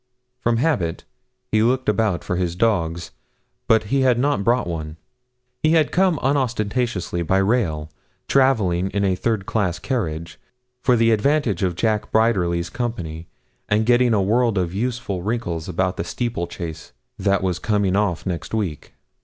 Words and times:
From 0.39 0.57
habit 0.57 1.03
he 1.51 1.61
looked 1.61 1.87
about 1.87 2.23
for 2.23 2.35
his 2.35 2.55
dogs, 2.55 3.11
but 3.67 3.83
he 3.93 4.01
had 4.01 4.17
not 4.17 4.43
brought 4.43 4.65
one. 4.65 4.97
He 5.61 5.73
had 5.73 5.91
come 5.91 6.17
unostentatiously 6.23 7.21
by 7.21 7.37
rail, 7.37 7.91
travelling 8.27 8.89
in 8.89 9.03
a 9.05 9.13
third 9.13 9.45
class 9.45 9.77
carriage, 9.77 10.39
for 10.81 10.95
the 10.95 11.11
advantage 11.11 11.61
of 11.61 11.75
Jack 11.75 12.11
Briderly's 12.11 12.71
company, 12.71 13.27
and 13.69 13.85
getting 13.85 14.15
a 14.15 14.23
world 14.23 14.57
of 14.57 14.73
useful 14.73 15.21
wrinkles 15.21 15.69
about 15.69 15.97
the 15.97 16.03
steeplechase 16.03 16.93
that 17.19 17.43
was 17.43 17.59
coming 17.59 17.95
off 17.95 18.25
next 18.25 18.55
week. 18.55 18.95